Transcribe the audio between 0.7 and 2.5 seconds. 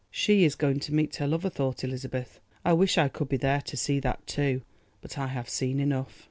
to meet her lover," thought Elizabeth.